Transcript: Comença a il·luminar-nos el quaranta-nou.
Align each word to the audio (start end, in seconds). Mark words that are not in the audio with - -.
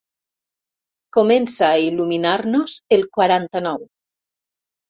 Comença 1.17 1.69
a 1.73 1.77
il·luminar-nos 1.89 2.79
el 2.99 3.07
quaranta-nou. 3.19 3.85